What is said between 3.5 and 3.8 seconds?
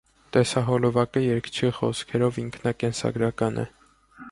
է։